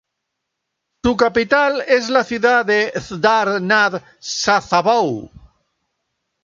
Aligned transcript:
Su 1.03 1.15
capital 1.15 1.81
es 1.81 2.09
la 2.09 2.23
ciudad 2.23 2.65
de 2.65 2.91
Žďár 2.95 3.61
nad 3.61 4.01
Sázavou. 4.19 5.29